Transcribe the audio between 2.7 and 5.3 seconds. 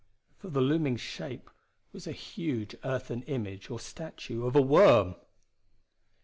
earthen image or statue of a worm!